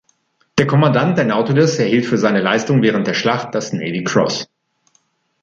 [0.57, 4.47] Der Kommandant der "Nautilus" erhielt für seine Leistungen während der Schlacht das Navy Cross.